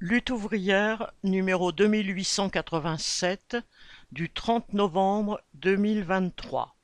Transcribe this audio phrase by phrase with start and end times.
[0.00, 3.56] Lutte ouvrière numéro deux mille huit cent quatre-vingt-sept
[4.12, 6.76] du trente novembre deux mille vingt-trois.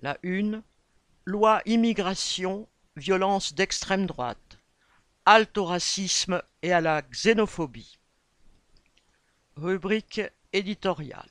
[0.00, 0.62] La une
[1.26, 2.66] Loi immigration,
[2.96, 4.56] violence d'extrême droite.
[5.26, 7.98] Halte au racisme et à la xénophobie.
[9.56, 10.22] Rubrique
[10.54, 11.28] éditoriale.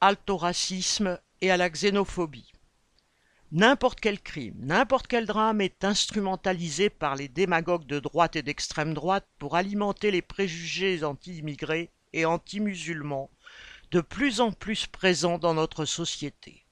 [0.00, 2.52] Halte au racisme et à la xénophobie.
[3.52, 8.94] N'importe quel crime, n'importe quel drame est instrumentalisé par les démagogues de droite et d'extrême
[8.94, 13.28] droite pour alimenter les préjugés anti-immigrés et anti-musulmans
[13.90, 16.64] de plus en plus présents dans notre société.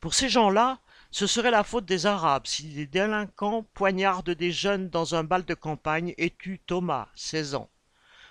[0.00, 0.78] Pour ces gens-là,
[1.10, 5.44] ce serait la faute des Arabes si des délinquants poignardent des jeunes dans un bal
[5.44, 7.68] de campagne et tuent Thomas, 16 ans.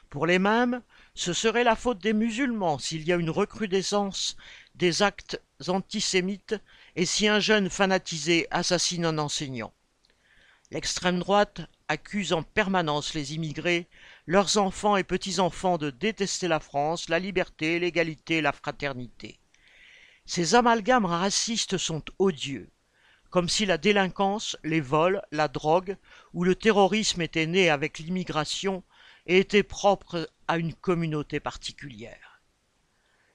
[0.09, 0.81] Pour les mêmes,
[1.13, 4.35] ce serait la faute des musulmans s'il y a une recrudescence
[4.73, 6.55] des actes antisémites
[6.95, 9.73] et si un jeune fanatisé assassine un enseignant?
[10.71, 13.87] L'extrême droite accuse en permanence les immigrés,
[14.25, 19.39] leurs enfants et petits-enfants de détester la France, la liberté, l'égalité, la fraternité.
[20.25, 22.69] Ces amalgames racistes sont odieux,
[23.29, 25.97] comme si la délinquance, les vols, la drogue
[26.33, 28.83] ou le terrorisme étaient nés avec l'immigration
[29.25, 32.41] et étaient propres à une communauté particulière.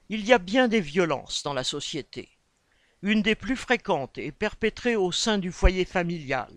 [0.09, 2.36] Il y a bien des violences dans la société.
[3.03, 6.51] Une des plus fréquentes est perpétrée au sein du foyer familial.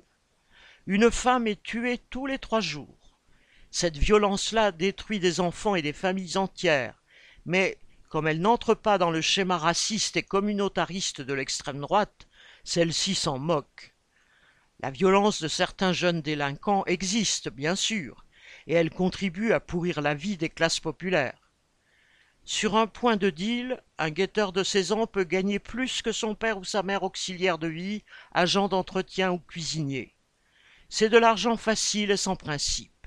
[0.86, 3.19] Une femme est tuée tous les trois jours.
[3.70, 7.02] Cette violence-là détruit des enfants et des familles entières,
[7.44, 7.77] mais
[8.08, 12.27] comme elle n'entre pas dans le schéma raciste et communautariste de l'extrême droite,
[12.64, 13.94] celle-ci s'en moque.
[14.80, 18.25] La violence de certains jeunes délinquants existe, bien sûr,
[18.66, 21.39] et elle contribue à pourrir la vie des classes populaires.
[22.52, 26.34] Sur un point de deal, un guetteur de 16 ans peut gagner plus que son
[26.34, 28.02] père ou sa mère auxiliaire de vie,
[28.34, 30.16] agent d'entretien ou cuisinier.
[30.88, 33.06] C'est de l'argent facile et sans principe.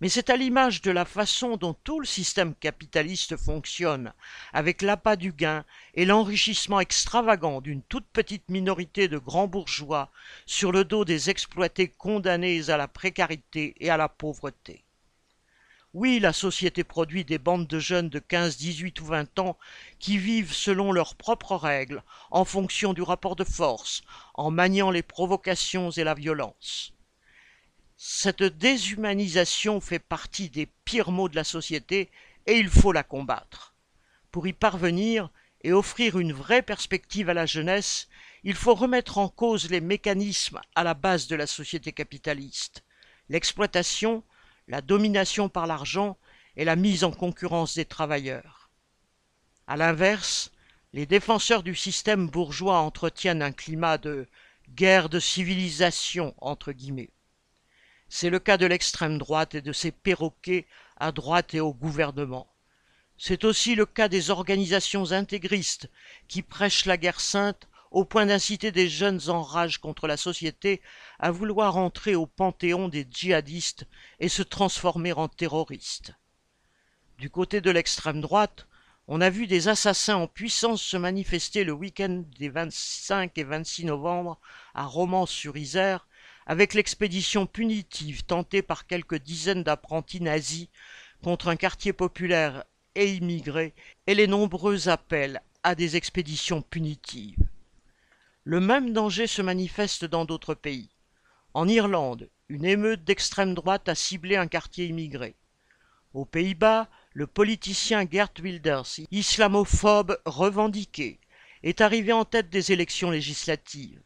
[0.00, 4.14] Mais c'est à l'image de la façon dont tout le système capitaliste fonctionne,
[4.54, 10.10] avec l'appât du gain et l'enrichissement extravagant d'une toute petite minorité de grands bourgeois
[10.46, 14.82] sur le dos des exploités condamnés à la précarité et à la pauvreté.
[15.94, 19.58] Oui, la société produit des bandes de jeunes de quinze, dix-huit ou vingt ans
[19.98, 25.02] qui vivent selon leurs propres règles, en fonction du rapport de force, en maniant les
[25.02, 26.94] provocations et la violence.
[27.98, 32.10] Cette déshumanisation fait partie des pires maux de la société
[32.46, 33.74] et il faut la combattre.
[34.30, 35.28] Pour y parvenir
[35.62, 38.08] et offrir une vraie perspective à la jeunesse,
[38.44, 42.82] il faut remettre en cause les mécanismes à la base de la société capitaliste,
[43.28, 44.24] l'exploitation,
[44.68, 46.16] la domination par l'argent
[46.56, 48.70] et la mise en concurrence des travailleurs.
[49.66, 50.50] À l'inverse,
[50.92, 54.26] les défenseurs du système bourgeois entretiennent un climat de
[54.70, 57.10] guerre de civilisation entre guillemets.
[58.08, 60.66] C'est le cas de l'extrême droite et de ses perroquets
[60.98, 62.46] à droite et au gouvernement.
[63.16, 65.88] C'est aussi le cas des organisations intégristes
[66.28, 70.80] qui prêchent la guerre sainte au point d'inciter des jeunes en rage contre la société
[71.18, 73.86] à vouloir entrer au panthéon des djihadistes
[74.18, 76.12] et se transformer en terroristes.
[77.18, 78.66] Du côté de l'extrême droite,
[79.08, 83.84] on a vu des assassins en puissance se manifester le week-end des 25 et 26
[83.84, 84.40] novembre
[84.74, 86.08] à Romans-sur-Isère
[86.46, 90.68] avec l'expédition punitive tentée par quelques dizaines d'apprentis nazis
[91.22, 92.64] contre un quartier populaire
[92.94, 93.74] et immigré
[94.06, 97.51] et les nombreux appels à des expéditions punitives.
[98.44, 100.90] Le même danger se manifeste dans d'autres pays.
[101.54, 105.36] En Irlande, une émeute d'extrême droite a ciblé un quartier immigré.
[106.12, 111.20] Aux Pays-Bas, le politicien Gert Wilders, islamophobe revendiqué,
[111.62, 114.02] est arrivé en tête des élections législatives.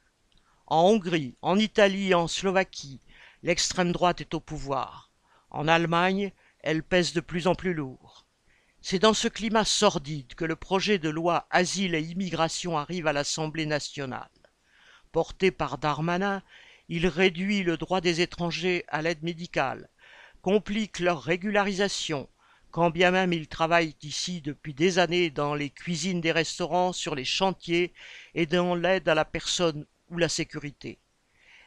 [0.66, 3.00] En Hongrie, en Italie et en Slovaquie,
[3.42, 5.10] l'extrême droite est au pouvoir.
[5.48, 6.30] En Allemagne,
[6.60, 8.25] elle pèse de plus en plus lourd.
[8.88, 13.12] C'est dans ce climat sordide que le projet de loi Asile et immigration arrive à
[13.12, 14.30] l'Assemblée nationale.
[15.10, 16.40] Porté par Darmanin,
[16.88, 19.88] il réduit le droit des étrangers à l'aide médicale,
[20.40, 22.28] complique leur régularisation,
[22.70, 27.16] quand bien même ils travaillent ici depuis des années dans les cuisines des restaurants, sur
[27.16, 27.92] les chantiers
[28.36, 31.00] et dans l'aide à la personne ou la sécurité.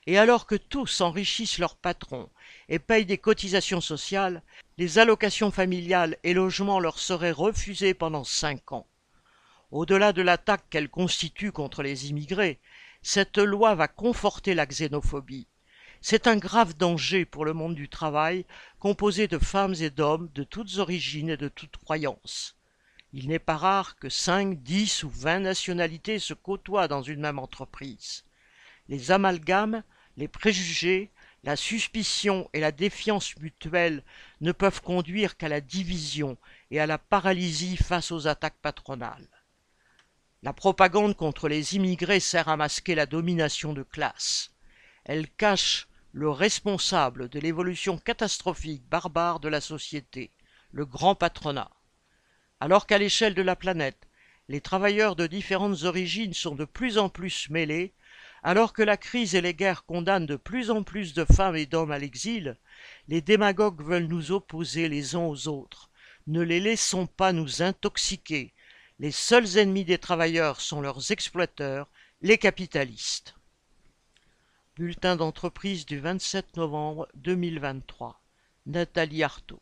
[0.10, 2.32] Et alors que tous enrichissent leurs patrons
[2.68, 4.42] et payent des cotisations sociales,
[4.80, 8.88] les allocations familiales et logements leur seraient refusés pendant cinq ans.
[9.70, 12.58] Au-delà de l'attaque qu'elle constitue contre les immigrés,
[13.04, 15.46] cette loi va conforter la xénophobie.
[16.02, 18.48] C'est un grave danger pour le monde du travail,
[18.80, 22.56] composé de femmes et d'hommes de toutes origines et de toutes croyances.
[23.14, 27.38] Il n'est pas rare que cinq, dix ou vingt nationalités se côtoient dans une même
[27.38, 28.24] entreprise
[28.90, 29.84] les amalgames,
[30.20, 31.10] les préjugés,
[31.44, 34.04] La suspicion et la défiance mutuelle
[34.42, 36.38] ne peuvent conduire qu'à la division
[36.70, 39.30] et à la paralysie face aux attaques patronales.
[40.44, 44.52] La propagande contre les immigrés sert à masquer la domination de classe.
[45.06, 50.32] Elle cache le responsable de l'évolution catastrophique barbare de la société,
[50.72, 51.72] le grand patronat.
[52.60, 54.10] Alors qu'à l'échelle de la planète,
[54.50, 57.94] les travailleurs de différentes origines sont de plus en plus mêlés,
[58.44, 61.66] alors que la crise et les guerres condamnent de plus en plus de femmes et
[61.66, 62.58] d'hommes à l'exil,
[63.08, 65.90] les démagogues veulent nous opposer les uns aux autres.
[66.28, 68.54] Ne les laissons pas nous intoxiquer.
[69.00, 71.88] Les seuls ennemis des travailleurs sont leurs exploiteurs,
[72.22, 73.36] les capitalistes.
[74.76, 78.22] Bulletin d'entreprise du 27 novembre 2023.
[78.66, 79.62] Nathalie Arthaud.